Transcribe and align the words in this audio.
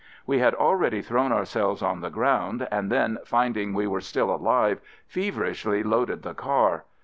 We 0.25 0.39
had 0.39 0.55
already 0.55 1.03
thrown 1.03 1.31
ourselves 1.31 1.83
on 1.83 2.01
the 2.01 2.09
ground, 2.09 2.67
and 2.71 2.91
then, 2.91 3.19
finding 3.23 3.75
we 3.75 3.85
were 3.85 4.01
still 4.01 4.33
alive, 4.33 4.81
feverishly 5.07 5.83
loaded 5.83 6.23
the 6.23 6.33
car. 6.33 6.85